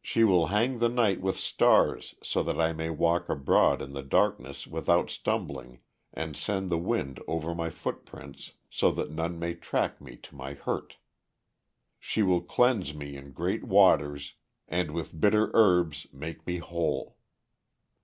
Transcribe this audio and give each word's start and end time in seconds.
She 0.00 0.22
will 0.22 0.46
hang 0.54 0.78
the 0.78 0.88
night 0.88 1.20
with 1.20 1.36
stars 1.36 2.14
so 2.22 2.44
that 2.44 2.60
I 2.60 2.72
may 2.72 2.90
walk 2.90 3.28
abroad 3.28 3.82
in 3.82 3.92
the 3.92 4.04
darkness 4.04 4.68
without 4.68 5.10
stumbling, 5.10 5.80
and 6.12 6.36
send 6.36 6.70
the 6.70 6.78
wind 6.78 7.18
over 7.26 7.52
my 7.52 7.68
footprints 7.68 8.52
so 8.70 8.92
that 8.92 9.10
none 9.10 9.40
may 9.40 9.56
track 9.56 10.00
me 10.00 10.14
to 10.16 10.36
my 10.36 10.54
hurt. 10.54 10.98
She 11.98 12.22
will 12.22 12.40
cleanse 12.42 12.94
me 12.94 13.16
in 13.16 13.32
great 13.32 13.64
waters, 13.64 14.34
and 14.68 14.92
with 14.92 15.20
bitter 15.20 15.50
herbs 15.54 16.06
make 16.12 16.46
me 16.46 16.58
whole." 16.58 17.16